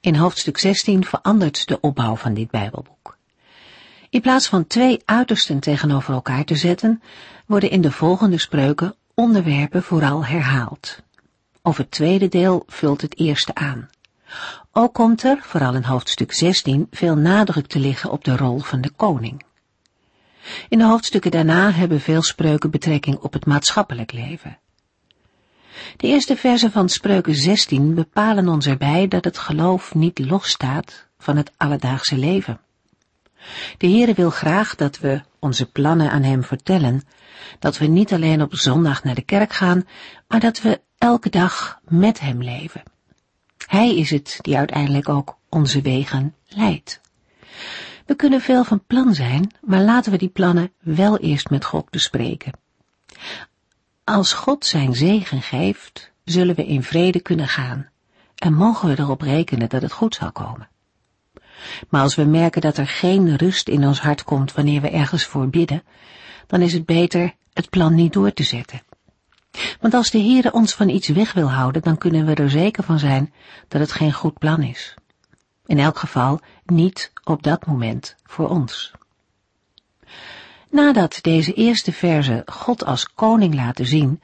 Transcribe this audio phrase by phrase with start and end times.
[0.00, 3.16] In hoofdstuk 16 verandert de opbouw van dit Bijbelboek.
[4.10, 7.02] In plaats van twee uitersten tegenover elkaar te zetten,
[7.46, 11.02] worden in de volgende spreuken onderwerpen vooral herhaald.
[11.62, 13.88] Of het tweede deel vult het eerste aan.
[14.72, 18.80] Ook komt er, vooral in hoofdstuk 16, veel nadruk te liggen op de rol van
[18.80, 19.44] de koning.
[20.68, 24.58] In de hoofdstukken daarna hebben veel spreuken betrekking op het maatschappelijk leven.
[25.96, 31.36] De eerste versen van Spreuken 16 bepalen ons erbij dat het geloof niet losstaat van
[31.36, 32.60] het alledaagse leven.
[33.78, 37.02] De Heere wil graag dat we onze plannen aan Hem vertellen,
[37.58, 39.86] dat we niet alleen op zondag naar de kerk gaan,
[40.28, 42.82] maar dat we elke dag met Hem leven.
[43.66, 47.00] Hij is het die uiteindelijk ook onze wegen leidt.
[48.06, 51.90] We kunnen veel van plan zijn, maar laten we die plannen wel eerst met God
[51.90, 52.52] bespreken.
[54.08, 57.88] Als God zijn zegen geeft, zullen we in vrede kunnen gaan
[58.34, 60.68] en mogen we erop rekenen dat het goed zal komen.
[61.88, 65.24] Maar als we merken dat er geen rust in ons hart komt wanneer we ergens
[65.24, 65.82] voor bidden,
[66.46, 68.82] dan is het beter het plan niet door te zetten.
[69.80, 72.84] Want als de Heere ons van iets weg wil houden, dan kunnen we er zeker
[72.84, 73.32] van zijn
[73.68, 74.94] dat het geen goed plan is.
[75.66, 78.92] In elk geval niet op dat moment voor ons.
[80.70, 84.20] Nadat deze eerste verse God als koning laten zien,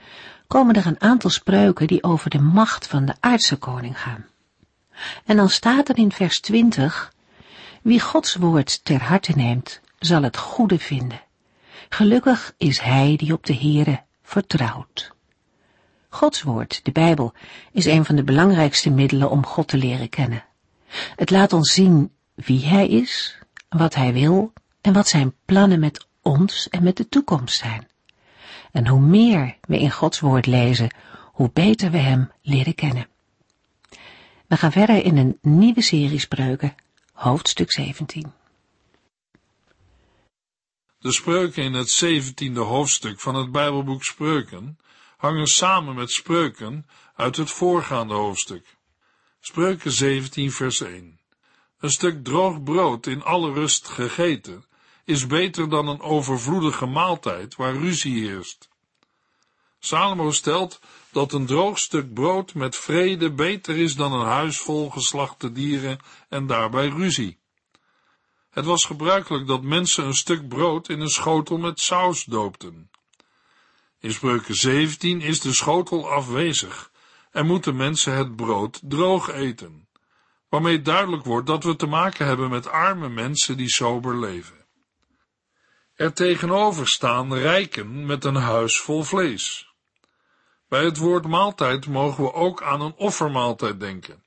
[0.47, 4.27] komen er een aantal spreuken die over de macht van de aardse koning gaan.
[5.25, 7.12] En dan staat er in vers 20,
[7.83, 11.21] wie Gods woord ter harte neemt, zal het goede vinden.
[11.89, 15.12] Gelukkig is hij die op de Heere vertrouwt.
[16.09, 17.33] Gods woord, de Bijbel,
[17.72, 20.45] is een van de belangrijkste middelen om God te leren kennen.
[21.16, 26.06] Het laat ons zien wie hij is, wat hij wil en wat zijn plannen met
[26.22, 27.88] ons en met de toekomst zijn.
[28.72, 30.94] En hoe meer we in Gods woord lezen,
[31.33, 33.09] hoe beter we Hem leren kennen.
[34.47, 36.75] We gaan verder in een nieuwe serie spreuken,
[37.12, 38.33] hoofdstuk 17.
[40.99, 44.78] De spreuken in het zeventiende hoofdstuk van het Bijbelboek Spreuken
[45.16, 48.77] hangen samen met spreuken uit het voorgaande hoofdstuk.
[49.41, 51.21] Spreuken 17 vers 1.
[51.78, 54.65] Een stuk droog brood in alle rust gegeten
[55.05, 58.69] is beter dan een overvloedige maaltijd waar ruzie heerst.
[59.79, 60.81] Salomo stelt
[61.13, 65.99] dat een droog stuk brood met vrede beter is dan een huis vol geslachte dieren
[66.29, 67.39] en daarbij ruzie.
[68.51, 72.91] Het was gebruikelijk dat mensen een stuk brood in een schotel met saus doopten.
[74.01, 76.91] In spreuken 17 is de schotel afwezig
[77.31, 79.89] en moeten mensen het brood droog eten,
[80.49, 84.62] waarmee duidelijk wordt dat we te maken hebben met arme mensen die sober leven.
[85.94, 89.72] Er tegenover staan rijken met een huis vol vlees.
[90.69, 94.25] Bij het woord maaltijd mogen we ook aan een offermaaltijd denken,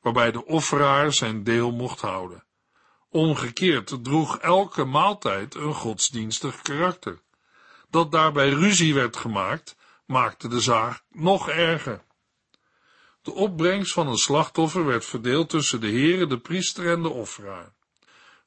[0.00, 2.44] waarbij de offeraar zijn deel mocht houden.
[3.10, 7.20] Omgekeerd droeg elke maaltijd een godsdienstig karakter.
[7.90, 12.04] Dat daarbij ruzie werd gemaakt, maakte de zaak nog erger.
[13.22, 17.76] De opbrengst van een slachtoffer werd verdeeld tussen de heren, de priester en de offeraar.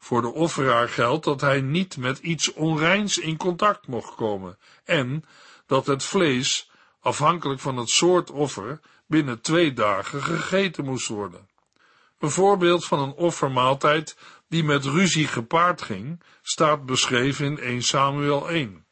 [0.04, 5.24] Voor de offeraar geldt dat hij niet met iets onreins in contact mocht komen en
[5.66, 6.70] dat het vlees,
[7.00, 11.50] afhankelijk van het soort offer, binnen twee dagen gegeten moest worden.
[12.20, 14.18] Een voorbeeld van een offermaaltijd
[14.50, 18.86] die met ruzie gepaard ging, staat beschreven in 1 Samuel 1.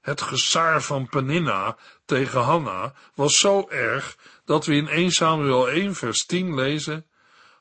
[0.00, 5.94] Het gesaar van Peninna tegen Hanna was zo erg dat we in 1 Samuel 1
[5.94, 7.06] vers 10 lezen,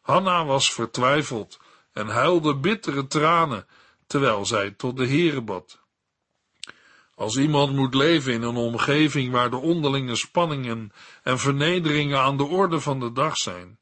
[0.02, 1.60] Hanna was vertwijfeld
[1.94, 3.68] en huilde bittere tranen,
[4.08, 5.80] terwijl zij tot de Heere bad.
[7.16, 10.92] Als iemand moet leven in een omgeving waar de onderlinge spanningen
[11.24, 13.78] en vernederingen aan de orde van de dag zijn,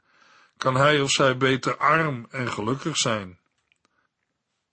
[0.58, 3.40] kan hij of zij beter arm en gelukkig zijn.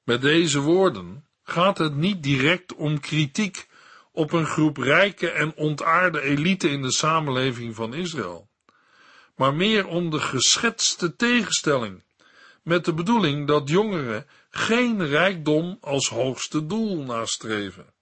[0.02, 3.68] Met deze woorden gaat het niet direct om kritiek
[4.12, 8.48] op een groep rijke en ontaarde elite in de samenleving van Israël,
[9.36, 12.02] maar meer om de geschetste tegenstelling
[12.66, 17.94] met de bedoeling dat jongeren geen rijkdom als hoogste doel nastreven.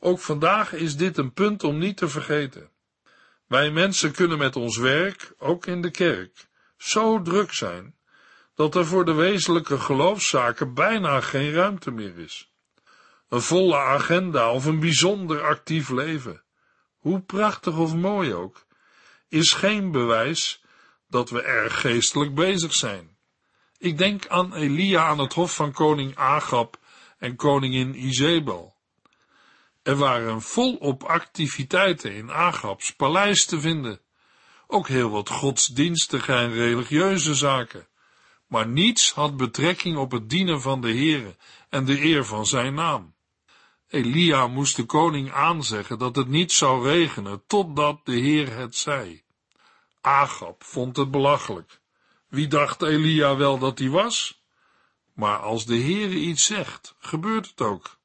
[0.00, 2.70] Ook vandaag is dit een punt om niet te vergeten.
[3.46, 6.46] Wij mensen kunnen met ons werk, ook in de kerk,
[6.76, 7.96] zo druk zijn
[8.54, 12.52] dat er voor de wezenlijke geloofszaken bijna geen ruimte meer is.
[13.28, 16.42] Een volle agenda of een bijzonder actief leven,
[16.96, 18.66] hoe prachtig of mooi ook,
[19.28, 20.64] is geen bewijs
[21.08, 23.15] dat we erg geestelijk bezig zijn.
[23.78, 26.78] Ik denk aan Elia aan het hof van koning Agab
[27.18, 28.74] en koningin Izebel.
[29.82, 34.00] Er waren volop activiteiten in Agabs paleis te vinden,
[34.66, 37.88] ook heel wat godsdienstige en religieuze zaken,
[38.46, 41.36] maar niets had betrekking op het dienen van de Heere
[41.68, 43.14] en de eer van zijn naam.
[43.88, 49.22] Elia moest de koning aanzeggen dat het niet zou regenen, totdat de Heer het zei.
[50.00, 51.80] Agab vond het belachelijk.
[52.36, 54.42] Wie dacht Elia wel dat hij was?
[55.14, 57.98] Maar als de Heere iets zegt, gebeurt het ook.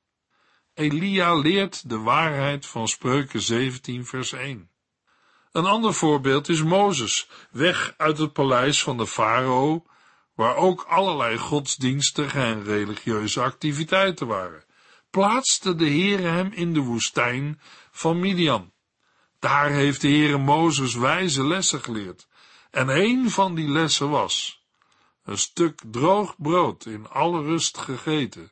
[0.73, 4.69] Elia leert de waarheid van Spreuken 17 vers 1.
[5.51, 9.85] Een ander voorbeeld is Mozes, weg uit het paleis van de farao,
[10.35, 14.65] waar ook allerlei godsdienstige en religieuze activiteiten waren,
[15.09, 17.61] plaatste de Heere hem in de woestijn
[17.91, 18.73] van Midian.
[19.39, 22.27] Daar heeft de Heere Mozes wijze lessen geleerd,
[22.71, 24.63] en een van die lessen was,
[25.23, 28.51] een stuk droog brood in alle rust gegeten,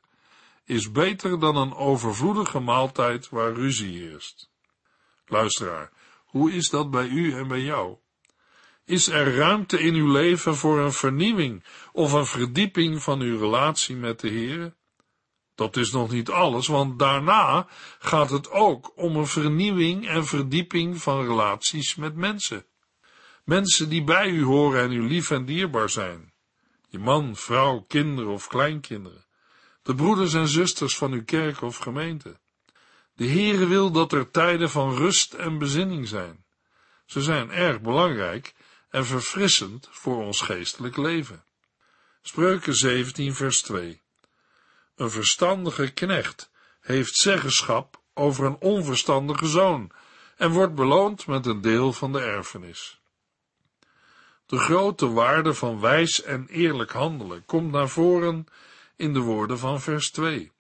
[0.66, 4.52] is beter dan een overvloedige maaltijd waar ruzie heerst.
[5.26, 5.92] Luisteraar,
[6.26, 7.98] hoe is dat bij u en bij jou?
[8.86, 13.96] Is er ruimte in uw leven voor een vernieuwing of een verdieping van uw relatie
[13.96, 14.76] met de Heer?
[15.56, 17.68] Dat is nog niet alles, want daarna
[18.00, 22.66] gaat het ook om een vernieuwing en verdieping van relaties met mensen.
[23.50, 26.34] Mensen die bij u horen en u lief en dierbaar zijn.
[26.88, 29.26] Je man, vrouw, kinderen of kleinkinderen.
[29.82, 32.40] De broeders en zusters van uw kerk of gemeente.
[33.16, 36.46] De Heere wil dat er tijden van rust en bezinning zijn.
[37.06, 38.54] Ze zijn erg belangrijk
[38.90, 41.44] en verfrissend voor ons geestelijk leven.
[42.22, 44.02] Spreuken 17 vers 2
[44.96, 46.52] Een verstandige knecht
[46.82, 49.92] heeft zeggenschap over een onverstandige zoon
[50.38, 52.99] en wordt beloond met een deel van de erfenis.
[54.50, 58.46] De grote waarde van wijs en eerlijk handelen komt naar voren
[58.96, 60.52] in de woorden van vers 2.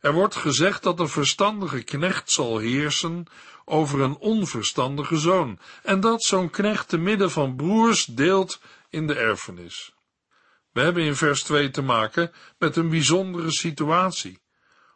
[0.00, 3.26] Er wordt gezegd dat een verstandige knecht zal heersen
[3.64, 9.14] over een onverstandige zoon, en dat zo'n knecht te midden van broers deelt in de
[9.14, 9.92] erfenis.
[10.72, 14.38] We hebben in vers 2 te maken met een bijzondere situatie,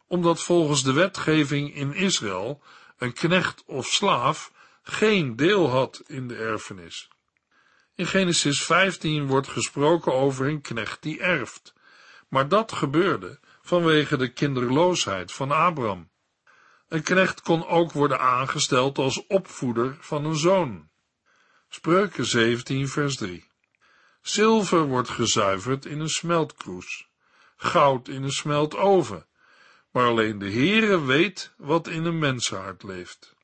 [0.06, 2.62] omdat volgens de wetgeving in Israël
[2.98, 4.52] een knecht of slaaf
[4.82, 7.11] geen deel had in de erfenis.
[8.02, 11.74] In Genesis 15 wordt gesproken over een knecht die erft,
[12.28, 16.10] maar dat gebeurde vanwege de kinderloosheid van Abraham.
[16.88, 20.88] Een knecht kon ook worden aangesteld als opvoeder van een zoon.
[21.68, 23.48] Spreuken 17 vers 3
[24.20, 27.08] Zilver wordt gezuiverd in een smeltkroes,
[27.56, 29.26] goud in een smeltoven,
[29.90, 33.34] maar alleen de Heere weet wat in een mensenhart leeft.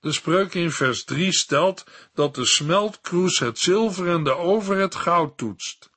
[0.00, 1.84] De spreuk in vers 3 stelt
[2.14, 5.90] dat de smeltkroes het zilver en de oven het goud toetst,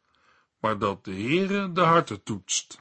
[0.60, 2.80] maar dat de Heere de harten toetst.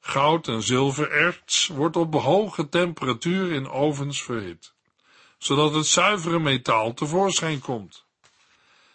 [0.00, 4.74] Goud en zilvererts wordt op hoge temperatuur in ovens verhit,
[5.38, 8.06] zodat het zuivere metaal tevoorschijn komt.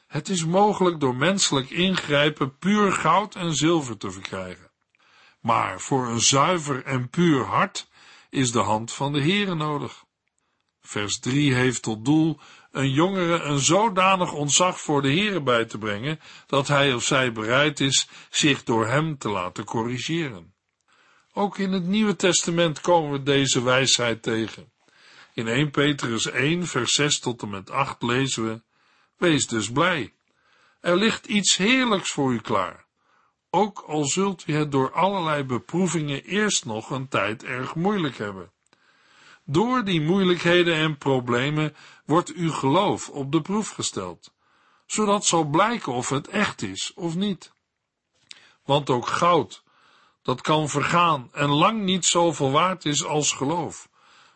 [0.07, 4.71] Het is mogelijk door menselijk ingrijpen puur goud en zilver te verkrijgen.
[5.39, 7.87] Maar voor een zuiver en puur hart
[8.29, 10.05] is de hand van de Heere nodig.
[10.87, 12.39] Vers 3 heeft tot doel
[12.71, 17.31] een jongere een zodanig ontzag voor de Heere bij te brengen, dat hij of zij
[17.31, 20.53] bereid is zich door hem te laten corrigeren.
[21.33, 24.71] Ook in het Nieuwe Testament komen we deze wijsheid tegen.
[25.33, 28.61] In 1 Petrus 1, vers 6 tot en met 8 lezen we,
[29.17, 30.13] Wees dus blij.
[30.81, 32.85] Er ligt iets heerlijks voor u klaar.
[33.49, 38.51] Ook al zult u het door allerlei beproevingen eerst nog een tijd erg moeilijk hebben.
[39.49, 41.75] Door die moeilijkheden en problemen
[42.05, 44.31] wordt uw geloof op de proef gesteld,
[44.85, 47.51] zodat zal blijken of het echt is of niet.
[48.65, 49.63] Want ook goud,
[50.21, 53.89] dat kan vergaan en lang niet zoveel waard is als geloof,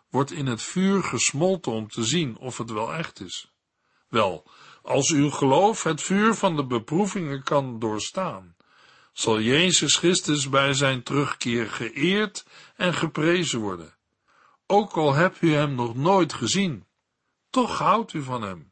[0.10, 3.52] wordt in het vuur gesmolten om te zien of het wel echt is.
[4.08, 4.44] Wel,
[4.82, 8.56] als uw geloof het vuur van de beproevingen kan doorstaan,
[9.14, 14.00] zal Jezus Christus bij zijn terugkeer geëerd en geprezen worden.
[14.72, 16.86] Ook al hebt u hem nog nooit gezien,
[17.50, 18.72] toch houdt u van hem.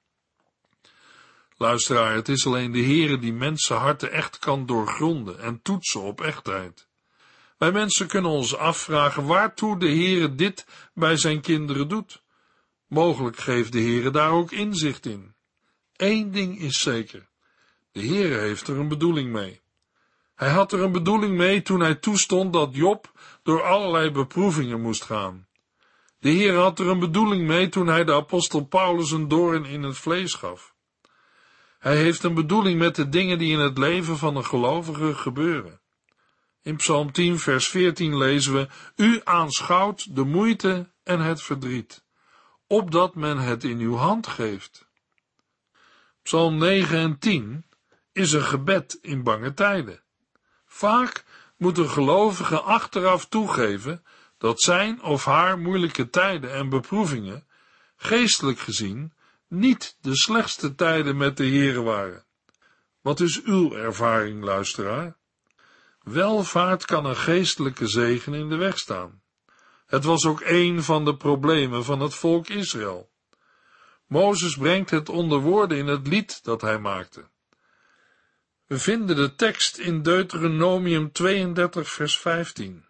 [1.57, 6.87] Luisteraar, het is alleen de Heere die mensenharten echt kan doorgronden en toetsen op echtheid.
[7.57, 12.23] Wij mensen kunnen ons afvragen waartoe de Heere dit bij zijn kinderen doet.
[12.87, 15.35] Mogelijk geeft de Heere daar ook inzicht in.
[15.95, 17.29] Eén ding is zeker.
[17.91, 19.61] De Heere heeft er een bedoeling mee.
[20.35, 23.11] Hij had er een bedoeling mee toen hij toestond dat Job
[23.43, 25.47] door allerlei beproevingen moest gaan.
[26.19, 29.83] De Heer had er een bedoeling mee toen hij de apostel Paulus een doorn in
[29.83, 30.75] het vlees gaf.
[31.79, 35.81] Hij heeft een bedoeling met de dingen die in het leven van een gelovige gebeuren.
[36.61, 42.03] In Psalm 10, vers 14 lezen we: U aanschouwt de moeite en het verdriet,
[42.67, 44.87] opdat men het in uw hand geeft.
[46.23, 47.65] Psalm 9 en 10
[48.11, 50.01] is een gebed in bange tijden.
[50.65, 51.25] Vaak
[51.57, 54.03] moet een gelovige achteraf toegeven
[54.39, 57.47] dat zijn of haar moeilijke tijden en beproevingen,
[57.95, 59.13] geestelijk gezien,
[59.47, 62.25] niet de slechtste tijden met de Heere waren.
[63.01, 65.17] Wat is uw ervaring, luisteraar?
[66.03, 69.21] Welvaart kan een geestelijke zegen in de weg staan.
[69.85, 73.09] Het was ook een van de problemen van het volk Israël.
[74.07, 77.29] Mozes brengt het onder woorden in het lied dat hij maakte.
[78.65, 82.85] We vinden de tekst in Deuteronomium 32, vers 15.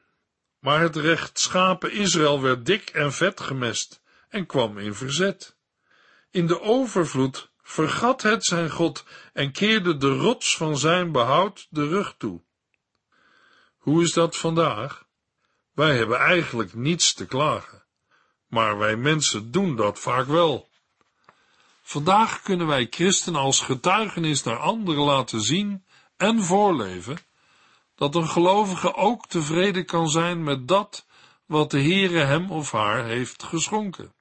[0.59, 5.57] Maar het rechtschapen Israël werd dik en vet gemest en kwam in verzet.
[6.31, 11.87] In de overvloed vergat het zijn God en keerde de rots van zijn behoud de
[11.87, 12.41] rug toe.
[13.77, 15.07] Hoe is dat vandaag?
[15.71, 17.85] Wij hebben eigenlijk niets te klagen,
[18.47, 20.69] maar wij mensen doen dat vaak wel.
[21.81, 25.85] Vandaag kunnen wij christen als getuigenis naar anderen laten zien
[26.17, 27.17] en voorleven
[28.00, 31.06] dat een gelovige ook tevreden kan zijn met dat
[31.46, 34.13] wat de Heere hem of haar heeft geschonken.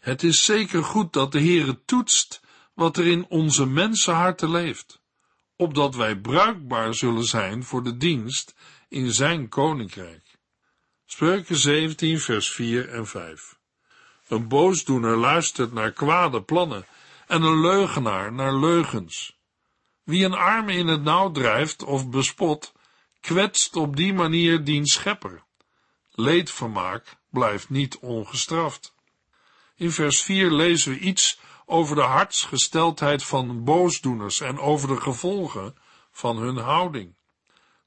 [0.00, 2.40] Het is zeker goed dat de Heere toetst
[2.74, 5.02] wat er in onze mensenharten leeft,
[5.56, 8.54] opdat wij bruikbaar zullen zijn voor de dienst
[8.88, 10.38] in zijn koninkrijk.
[11.04, 13.58] Spreuken 17 vers 4 en 5
[14.28, 16.86] Een boosdoener luistert naar kwade plannen
[17.26, 19.40] en een leugenaar naar leugens.
[20.04, 22.72] Wie een arme in het nauw drijft of bespot,
[23.20, 25.42] kwetst op die manier diens schepper.
[26.10, 28.94] Leedvermaak blijft niet ongestraft.
[29.76, 35.74] In vers 4 lezen we iets over de hartsgesteldheid van boosdoeners en over de gevolgen
[36.10, 37.14] van hun houding.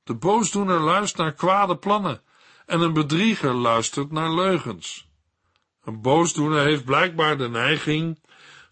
[0.03, 2.21] De boosdoener luistert naar kwade plannen
[2.65, 5.07] en een bedrieger luistert naar leugens.
[5.83, 8.19] Een boosdoener heeft blijkbaar de neiging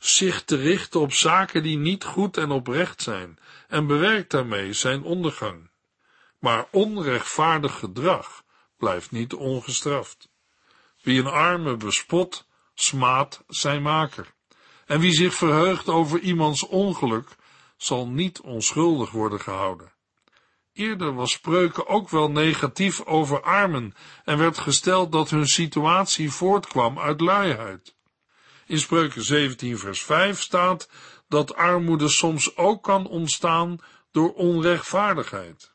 [0.05, 5.03] zich te richten op zaken die niet goed en oprecht zijn en bewerkt daarmee zijn
[5.03, 5.69] ondergang.
[6.39, 8.43] Maar onrechtvaardig gedrag
[8.77, 10.29] blijft niet ongestraft.
[11.01, 14.33] Wie een arme bespot, smaadt zijn maker.
[14.85, 17.35] En wie zich verheugt over iemands ongeluk,
[17.77, 19.91] zal niet onschuldig worden gehouden.
[20.73, 23.93] Eerder was spreuken ook wel negatief over armen
[24.23, 27.95] en werd gesteld dat hun situatie voortkwam uit luiheid.
[28.73, 30.89] In spreuken 17 vers 5 staat
[31.27, 33.79] dat armoede soms ook kan ontstaan
[34.11, 35.73] door onrechtvaardigheid.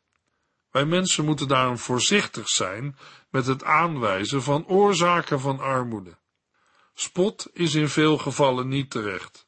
[0.71, 2.97] Wij mensen moeten daarom voorzichtig zijn
[3.31, 6.19] met het aanwijzen van oorzaken van armoede.
[6.95, 9.47] Spot is in veel gevallen niet terecht.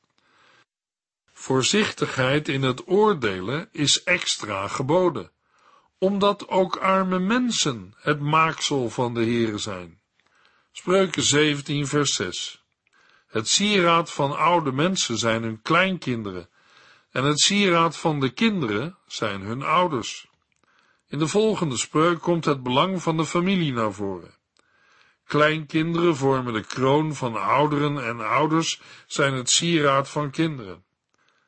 [1.33, 5.31] Voorzichtigheid in het oordelen is extra geboden,
[5.99, 10.01] omdat ook arme mensen het maaksel van de Heere zijn.
[10.73, 12.60] Spreuken 17 vers 6
[13.31, 16.49] Het sieraad van oude mensen zijn hun kleinkinderen,
[17.11, 20.29] en het sieraad van de kinderen zijn hun ouders.
[21.09, 24.35] In de volgende spreuk komt het belang van de familie naar voren.
[25.25, 30.85] Kleinkinderen vormen de kroon van ouderen en ouders zijn het sieraad van kinderen.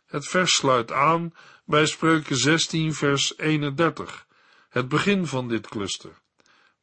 [0.07, 1.35] Het vers sluit aan
[1.65, 4.27] bij spreuken 16 vers 31,
[4.69, 6.21] het begin van dit cluster,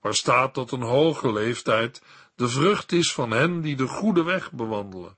[0.01, 2.01] waar staat dat een hoge leeftijd
[2.35, 5.17] de vrucht is van hen die de goede weg bewandelen.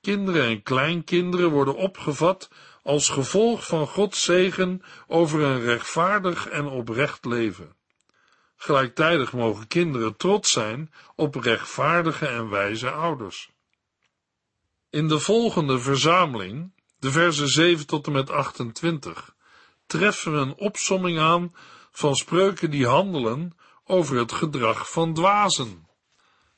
[0.00, 2.50] Kinderen en kleinkinderen worden opgevat
[2.82, 7.76] als gevolg van Gods zegen over een rechtvaardig en oprecht leven.
[8.56, 13.50] Gelijktijdig mogen kinderen trots zijn op rechtvaardige en wijze ouders.
[14.90, 19.34] In de volgende verzameling, de versen 7 tot en met 28,
[19.86, 21.54] treffen we een opsomming aan
[21.90, 23.57] van spreuken die handelen
[23.88, 25.86] over het gedrag van dwazen.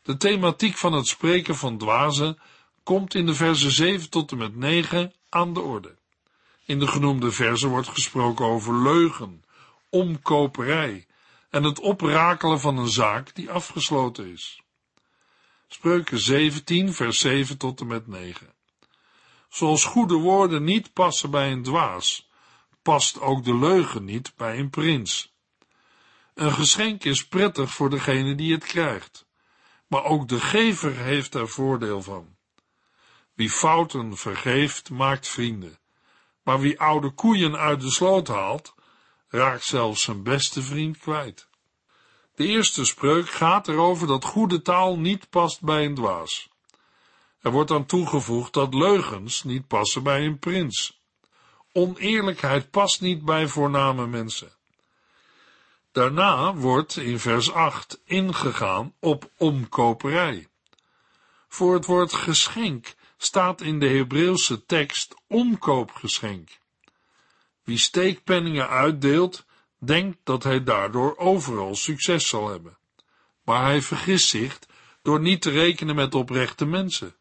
[0.02, 2.38] De thematiek van het spreken van dwazen
[2.82, 5.98] komt in de versen 7 tot en met 9 aan de orde.
[6.64, 9.44] In de genoemde versen wordt gesproken over leugen,
[9.88, 11.06] omkoperij
[11.50, 14.62] en het oprakelen van een zaak die afgesloten is.
[15.68, 18.54] Spreuken 17, vers 7 tot en met 9.
[19.48, 22.28] Zoals goede woorden niet passen bij een dwaas,
[22.82, 25.32] past ook de leugen niet bij een prins.
[26.40, 29.26] Een geschenk is prettig voor degene die het krijgt,
[29.86, 32.36] maar ook de gever heeft er voordeel van.
[33.34, 35.78] Wie fouten vergeeft, maakt vrienden,
[36.42, 38.74] maar wie oude koeien uit de sloot haalt,
[39.28, 41.48] raakt zelfs zijn beste vriend kwijt.
[42.34, 46.48] De eerste spreuk gaat erover dat goede taal niet past bij een dwaas.
[47.40, 51.02] Er wordt aan toegevoegd dat leugens niet passen bij een prins.
[51.72, 54.58] Oneerlijkheid past niet bij voorname mensen.
[55.92, 60.48] Daarna wordt in vers 8 ingegaan op omkoperij.
[61.48, 66.58] Voor het woord geschenk staat in de Hebreeuwse tekst omkoopgeschenk.
[67.64, 69.44] Wie steekpenningen uitdeelt,
[69.78, 72.78] denkt dat hij daardoor overal succes zal hebben.
[73.44, 74.58] Maar hij vergist zich
[75.02, 77.14] door niet te rekenen met oprechte mensen.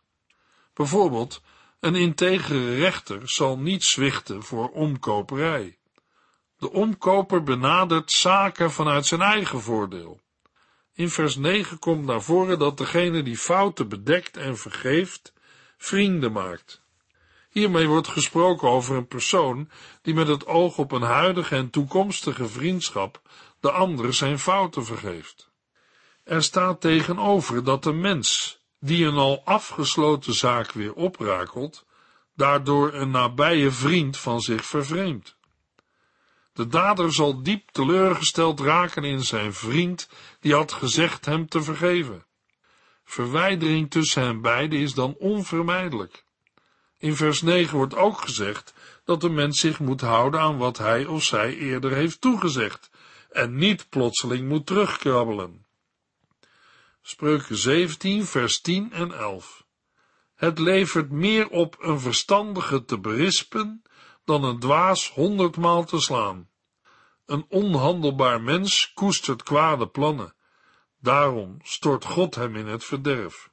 [0.74, 1.42] Bijvoorbeeld,
[1.80, 5.79] een integere rechter zal niet zwichten voor omkoperij.
[6.60, 10.20] De omkoper benadert zaken vanuit zijn eigen voordeel.
[10.94, 15.34] In vers 9 komt naar voren dat degene die fouten bedekt en vergeeft,
[15.78, 16.82] vrienden maakt.
[17.50, 19.70] Hiermee wordt gesproken over een persoon
[20.02, 23.22] die met het oog op een huidige en toekomstige vriendschap
[23.60, 25.50] de ander zijn fouten vergeeft.
[26.24, 31.86] Er staat tegenover dat de mens, die een al afgesloten zaak weer oprakelt,
[32.36, 35.38] daardoor een nabije vriend van zich vervreemdt.
[36.60, 42.26] De dader zal diep teleurgesteld raken in zijn vriend, die had gezegd hem te vergeven.
[43.04, 46.24] Verwijdering tussen hen beiden is dan onvermijdelijk.
[46.98, 48.74] In vers 9 wordt ook gezegd
[49.04, 52.90] dat de mens zich moet houden aan wat hij of zij eerder heeft toegezegd
[53.32, 55.66] en niet plotseling moet terugkrabbelen.
[57.02, 59.66] Spreuken 17, vers 10 en 11.
[60.36, 63.84] Het levert meer op een verstandige te berispen
[64.30, 66.50] dan een dwaas honderdmaal te slaan.
[67.26, 70.34] Een onhandelbaar mens koestert kwade plannen.
[71.00, 73.50] Daarom stort God hem in het verderf.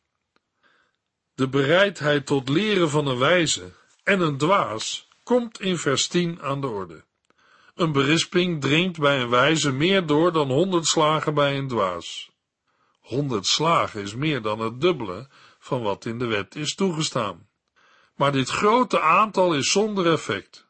[1.34, 6.60] De bereidheid tot leren van een wijze en een dwaas komt in vers 10 aan
[6.60, 7.04] de orde.
[7.74, 12.30] Een berisping dringt bij een wijze meer door dan honderd slagen bij een dwaas.
[13.00, 17.48] Honderd slagen is meer dan het dubbele van wat in de wet is toegestaan.
[18.14, 20.65] Maar dit grote aantal is zonder effect.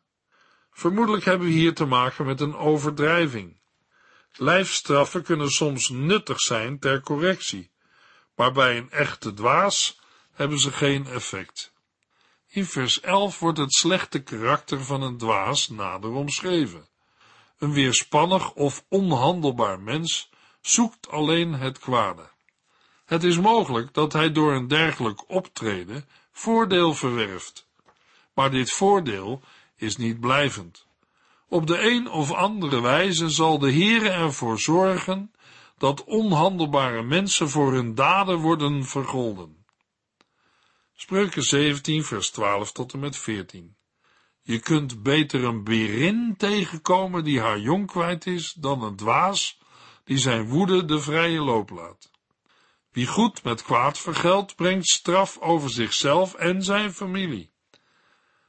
[0.77, 3.61] Vermoedelijk hebben we hier te maken met een overdrijving.
[4.33, 7.71] Lijfstraffen kunnen soms nuttig zijn ter correctie,
[8.35, 10.01] maar bij een echte dwaas
[10.33, 11.73] hebben ze geen effect.
[12.47, 16.89] In vers 11 wordt het slechte karakter van een dwaas nader omschreven.
[17.59, 22.31] Een weerspannig of onhandelbaar mens zoekt alleen het kwade.
[23.05, 27.69] Het is mogelijk dat hij door een dergelijk optreden voordeel verwerft.
[28.35, 29.43] Maar dit voordeel
[29.77, 30.87] is niet blijvend.
[31.49, 35.31] Op de een of andere wijze zal de Heere ervoor zorgen
[35.79, 39.65] dat onhandelbare mensen voor hun daden worden vergolden.
[40.95, 43.77] Spreuken 17, vers 12 tot en met 14.
[44.43, 49.59] Je kunt beter een berin tegenkomen die haar jong kwijt is, dan een dwaas
[50.05, 52.11] die zijn woede de vrije loop laat.
[52.91, 57.51] Wie goed met kwaad vergeldt, brengt straf over zichzelf en zijn familie.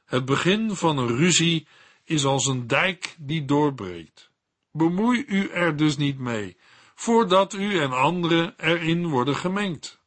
[0.08, 1.66] Het begin van een ruzie
[2.04, 4.30] is als een dijk die doorbreekt.
[4.72, 6.56] Bemoei u er dus niet mee,
[6.94, 10.00] voordat u en anderen erin worden gemengd.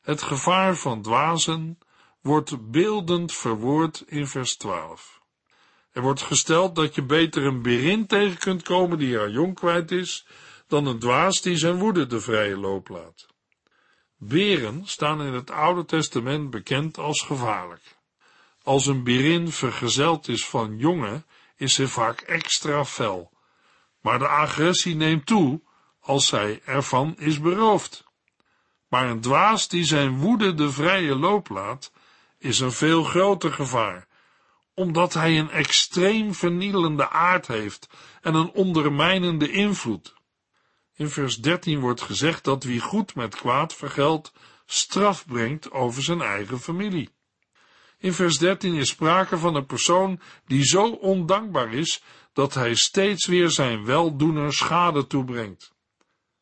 [0.00, 1.78] Het gevaar van dwazen
[2.20, 5.20] wordt beeldend verwoord in vers 12.
[5.92, 9.90] Er wordt gesteld dat je beter een berin tegen kunt komen die haar jong kwijt
[9.90, 10.26] is,
[10.66, 13.26] dan een dwaas die zijn woede de vrije loop laat.
[14.16, 18.00] Beren staan in het Oude Testament bekend als gevaarlijk.
[18.62, 23.32] Als een berin vergezeld is van jongen, is ze vaak extra fel.
[24.00, 25.60] Maar de agressie neemt toe
[26.00, 28.04] als zij ervan is beroofd.
[28.88, 31.92] Maar een dwaas die zijn woede de vrije loop laat,
[32.38, 34.06] is een veel groter gevaar,
[34.74, 37.88] omdat hij een extreem vernielende aard heeft
[38.20, 40.14] en een ondermijnende invloed.
[40.94, 44.32] In vers 13 wordt gezegd dat wie goed met kwaad vergeldt,
[44.66, 47.10] straf brengt over zijn eigen familie.
[48.02, 53.26] In vers 13 is sprake van een persoon die zo ondankbaar is dat hij steeds
[53.26, 55.72] weer zijn weldoener schade toebrengt.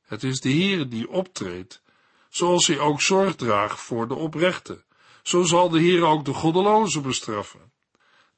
[0.02, 1.82] Het is de Heer die optreedt,
[2.28, 4.84] zoals hij ook zorg draagt voor de oprechte.
[5.22, 7.72] Zo zal de Heer ook de goddeloze bestraffen.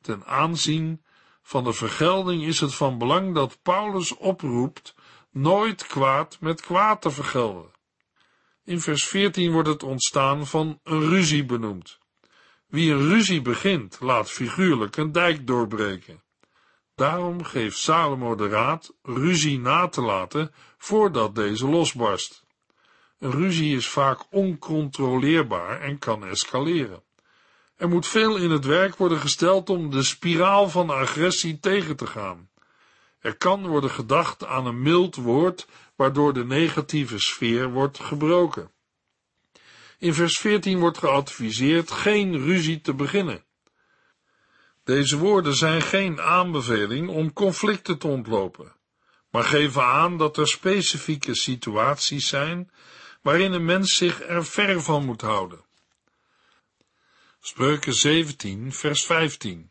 [0.00, 1.02] Ten aanzien
[1.42, 4.94] van de vergelding is het van belang dat Paulus oproept
[5.30, 7.70] nooit kwaad met kwaad te vergelden.
[8.64, 12.00] In vers 14 wordt het ontstaan van een ruzie benoemd.
[12.72, 16.22] Wie een ruzie begint, laat figuurlijk een dijk doorbreken.
[16.94, 22.44] Daarom geeft Salomo de raad ruzie na te laten voordat deze losbarst.
[23.18, 27.02] Een ruzie is vaak oncontroleerbaar en kan escaleren.
[27.76, 32.06] Er moet veel in het werk worden gesteld om de spiraal van agressie tegen te
[32.06, 32.48] gaan.
[33.20, 38.70] Er kan worden gedacht aan een mild woord waardoor de negatieve sfeer wordt gebroken.
[40.02, 43.44] In vers 14 wordt geadviseerd geen ruzie te beginnen.
[44.84, 48.76] Deze woorden zijn geen aanbeveling om conflicten te ontlopen,
[49.30, 52.70] maar geven aan dat er specifieke situaties zijn
[53.20, 55.64] waarin een mens zich er ver van moet houden.
[57.40, 59.70] Spreuken 17, vers 15.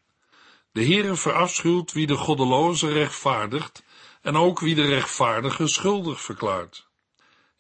[0.72, 3.84] De Heere verafschuwt wie de goddeloze rechtvaardigt
[4.22, 6.90] en ook wie de rechtvaardige schuldig verklaart.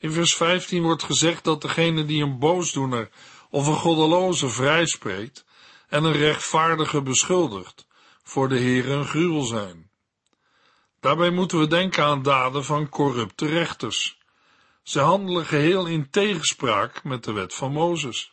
[0.01, 3.09] In vers 15 wordt gezegd dat degene die een boosdoener
[3.49, 5.45] of een goddeloze vrijspreekt
[5.89, 7.87] en een rechtvaardige beschuldigt,
[8.23, 9.89] voor de Heer een gruwel zijn.
[10.99, 14.17] Daarbij moeten we denken aan daden van corrupte rechters.
[14.83, 18.31] Ze handelen geheel in tegenspraak met de wet van Mozes.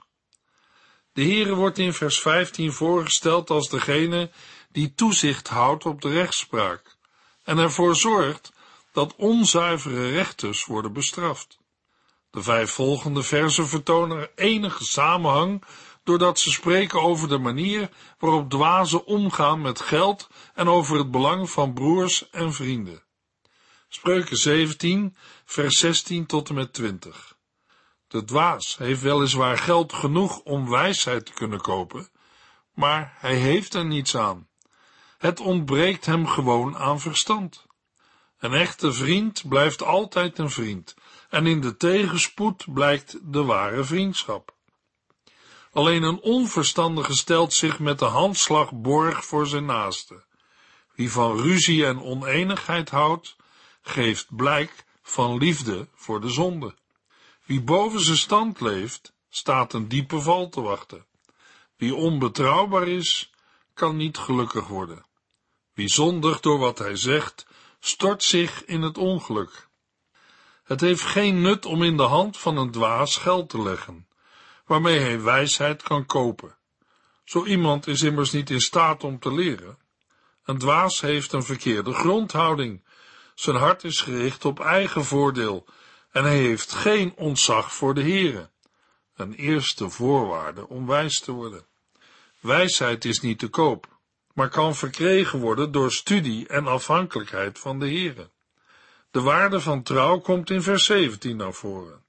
[1.13, 4.31] De Heere wordt in vers 15 voorgesteld als degene
[4.73, 6.97] die toezicht houdt op de rechtspraak
[7.45, 8.53] en ervoor zorgt
[8.93, 11.59] dat onzuivere rechters worden bestraft.
[12.31, 15.63] De vijf volgende versen vertonen enige samenhang
[16.05, 21.51] doordat ze spreken over de manier waarop dwazen omgaan met geld en over het belang
[21.51, 23.03] van broers en vrienden.
[23.89, 27.37] Spreuken 17, vers 16 tot en met 20.
[28.09, 32.09] De dwaas heeft weliswaar geld genoeg om wijsheid te kunnen kopen,
[32.75, 34.49] maar hij heeft er niets aan.
[35.19, 37.67] Het ontbreekt hem gewoon aan verstand.
[38.39, 40.95] Een echte vriend blijft altijd een vriend,
[41.29, 44.55] en in de tegenspoed blijkt de ware vriendschap.
[45.73, 50.25] Alleen een onverstandige stelt zich met de handslag borg voor zijn naaste.
[50.95, 53.37] Wie van ruzie en oneenigheid houdt,
[53.83, 56.75] geeft blijk van liefde voor de zonde.
[57.45, 61.07] Wie boven zijn stand leeft, staat een diepe val te wachten.
[61.77, 63.31] Wie onbetrouwbaar is,
[63.75, 65.07] kan niet gelukkig worden.
[65.75, 67.47] Wie zondigt door wat hij zegt,
[67.81, 69.69] stort zich in het ongeluk.
[70.65, 74.09] Het heeft geen nut om in de hand van een dwaas geld te leggen,
[74.67, 76.57] waarmee hij wijsheid kan kopen.
[77.25, 79.79] Zo iemand is immers niet in staat om te leren.
[80.45, 82.85] Een dwaas heeft een verkeerde grondhouding.
[83.35, 85.67] Zijn hart is gericht op eigen voordeel
[86.11, 88.51] en hij heeft geen ontzag voor de Here.
[89.15, 91.67] Een eerste voorwaarde om wijs te worden.
[92.41, 93.98] Wijsheid is niet te koop
[94.39, 98.31] maar kan verkregen worden door studie en afhankelijkheid van de Heere.
[99.11, 102.05] De waarde van trouw komt in vers 17 naar voren.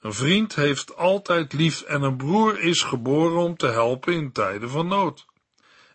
[0.00, 4.70] Een vriend heeft altijd lief en een broer is geboren om te helpen in tijden
[4.70, 5.26] van nood.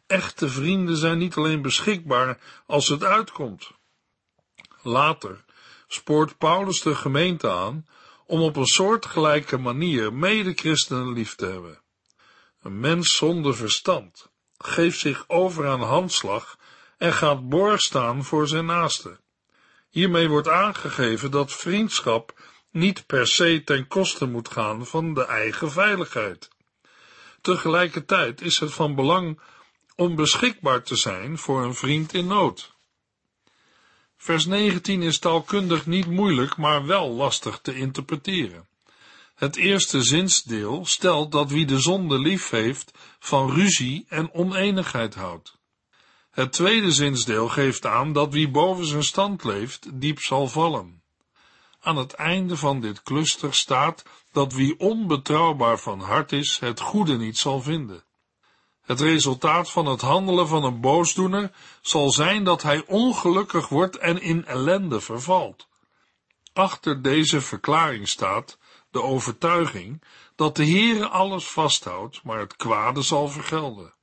[0.07, 3.71] Echte vrienden zijn niet alleen beschikbaar als het uitkomt.
[4.81, 5.45] Later
[5.87, 7.87] spoort Paulus de gemeente aan
[8.25, 11.81] om op een soortgelijke manier mede-christenen lief te hebben.
[12.61, 16.57] Een mens zonder verstand geeft zich over aan handslag
[16.97, 19.19] en gaat borg staan voor zijn naaste.
[19.89, 22.33] Hiermee wordt aangegeven dat vriendschap
[22.71, 26.49] niet per se ten koste moet gaan van de eigen veiligheid.
[27.41, 29.39] Tegelijkertijd is het van belang
[29.95, 32.73] om beschikbaar te zijn voor een vriend in nood.
[34.17, 38.67] Vers 19 is taalkundig niet moeilijk, maar wel lastig te interpreteren.
[39.35, 45.57] Het eerste zinsdeel stelt dat wie de zonde lief heeft, van ruzie en oneenigheid houdt.
[46.31, 51.03] Het tweede zinsdeel geeft aan dat wie boven zijn stand leeft, diep zal vallen.
[51.79, 57.17] Aan het einde van dit cluster staat dat wie onbetrouwbaar van hart is, het goede
[57.17, 58.03] niet zal vinden.
[58.81, 64.21] Het resultaat van het handelen van een boosdoener zal zijn dat hij ongelukkig wordt en
[64.21, 65.67] in ellende vervalt.
[66.53, 68.57] Achter deze verklaring staat
[68.95, 70.01] de overtuiging
[70.35, 73.93] dat de Heere alles vasthoudt, maar het kwade zal vergelden.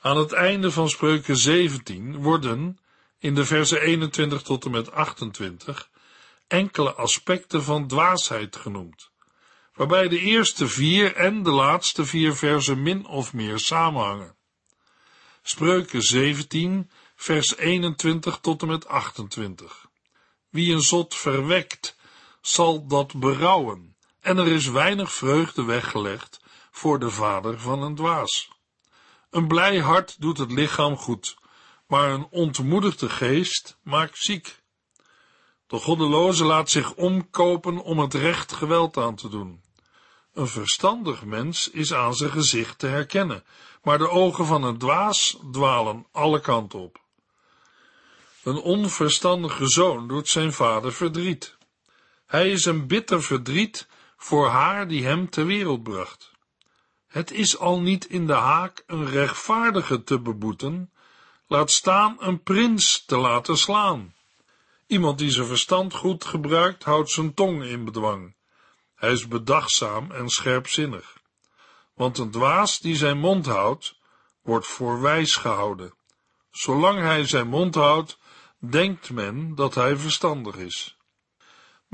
[0.00, 2.78] Aan het einde van spreuken 17 worden,
[3.18, 5.90] in de versen 21 tot en met 28,
[6.46, 9.10] enkele aspecten van dwaasheid genoemd,
[9.74, 14.36] waarbij de eerste vier en de laatste vier versen min of meer samenhangen.
[15.42, 19.88] Spreuken 17, vers 21 tot en met 28.
[20.50, 21.96] Wie een zot verwekt,
[22.46, 28.50] zal dat berouwen, en er is weinig vreugde weggelegd voor de vader van een dwaas.
[29.30, 31.36] Een blij hart doet het lichaam goed,
[31.86, 34.62] maar een ontmoedigde geest maakt ziek.
[35.66, 39.62] De goddeloze laat zich omkopen om het recht geweld aan te doen.
[40.32, 43.44] Een verstandig mens is aan zijn gezicht te herkennen,
[43.82, 47.00] maar de ogen van een dwaas dwalen alle kanten op.
[48.42, 51.56] Een onverstandige zoon doet zijn vader verdriet.
[52.34, 56.30] Hij is een bitter verdriet voor haar die hem ter wereld bracht.
[57.06, 60.92] Het is al niet in de haak een rechtvaardige te beboeten,
[61.46, 64.14] laat staan een prins te laten slaan.
[64.86, 68.34] Iemand die zijn verstand goed gebruikt, houdt zijn tong in bedwang.
[68.94, 71.16] Hij is bedachtzaam en scherpzinnig.
[71.94, 73.98] Want een dwaas die zijn mond houdt,
[74.42, 75.94] wordt voor wijs gehouden.
[76.50, 78.18] Zolang hij zijn mond houdt,
[78.58, 80.93] denkt men dat hij verstandig is.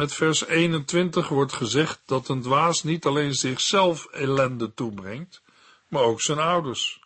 [0.01, 5.43] Met vers 21 wordt gezegd dat een dwaas niet alleen zichzelf ellende toebrengt,
[5.89, 7.01] maar ook zijn ouders.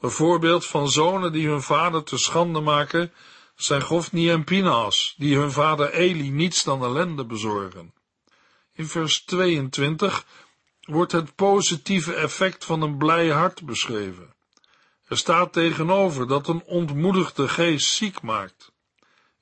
[0.00, 3.12] Een voorbeeld van zonen die hun vader te schande maken,
[3.54, 7.94] zijn Gofni en Pinaas, die hun vader Eli niets dan ellende bezorgen.
[8.72, 10.26] In vers 22
[10.80, 14.34] wordt het positieve effect van een blij hart beschreven.
[15.08, 18.71] Er staat tegenover dat een ontmoedigde geest ziek maakt.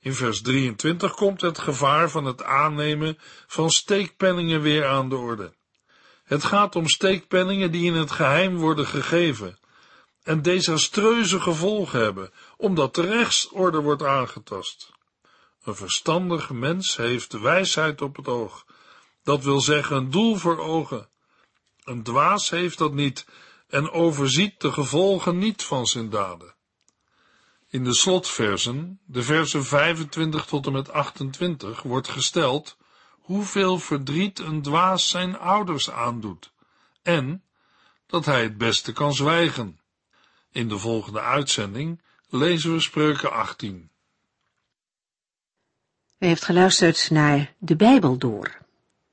[0.01, 5.53] In vers 23 komt het gevaar van het aannemen van steekpenningen weer aan de orde.
[6.23, 9.59] Het gaat om steekpenningen die in het geheim worden gegeven
[10.23, 14.91] en desastreuze gevolgen hebben, omdat de rechtsorde wordt aangetast.
[15.63, 18.65] Een verstandig mens heeft wijsheid op het oog,
[19.23, 21.09] dat wil zeggen een doel voor ogen.
[21.83, 23.25] Een dwaas heeft dat niet
[23.67, 26.53] en overziet de gevolgen niet van zijn daden.
[27.71, 32.77] In de slotversen, de versen 25 tot en met 28, wordt gesteld
[33.09, 36.51] hoeveel verdriet een dwaas zijn ouders aandoet
[37.01, 37.43] en
[38.05, 39.79] dat hij het beste kan zwijgen.
[40.51, 43.89] In de volgende uitzending lezen we spreuken 18.
[46.17, 48.57] U heeft geluisterd naar De Bijbel Door,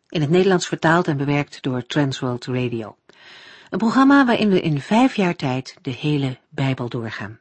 [0.09, 2.97] in het Nederlands vertaald en bewerkt door Transworld Radio.
[3.71, 7.41] Een programma waarin we in vijf jaar tijd de hele Bijbel doorgaan.